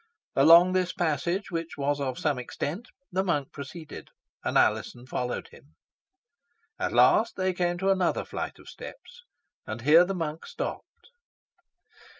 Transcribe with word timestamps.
Along 0.35 0.73
this 0.73 0.93
passage, 0.93 1.51
which 1.51 1.77
was 1.77 2.01
of 2.01 2.17
some 2.17 2.39
extent, 2.39 2.87
the 3.11 3.23
monk 3.23 3.51
proceeded, 3.51 4.09
and 4.43 4.57
Alizon 4.57 5.05
followed 5.05 5.49
him. 5.49 5.75
At 6.79 6.91
last 6.91 7.35
they 7.35 7.53
came 7.53 7.77
to 7.77 7.91
another 7.91 8.25
flight 8.25 8.57
of 8.57 8.67
steps, 8.67 9.21
and 9.67 9.81
here 9.81 10.03
the 10.03 10.15
monk 10.15 10.47
stopped. 10.47 11.11